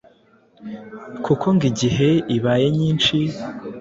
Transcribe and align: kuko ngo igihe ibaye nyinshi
kuko 1.25 1.45
ngo 1.53 1.63
igihe 1.71 2.09
ibaye 2.35 2.67
nyinshi 2.77 3.17